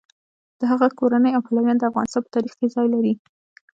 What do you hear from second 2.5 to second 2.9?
کې ځای